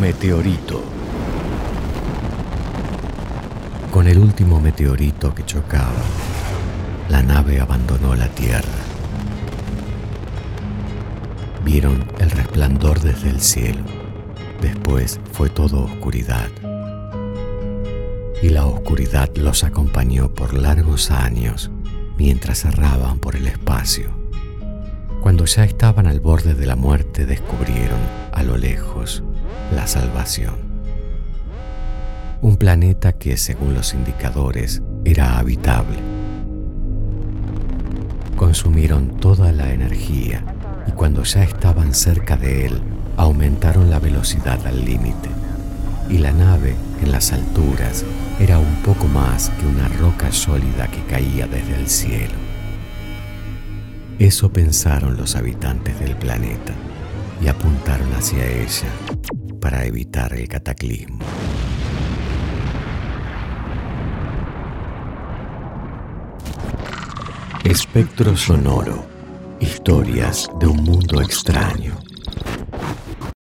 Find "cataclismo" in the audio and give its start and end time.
60.48-61.20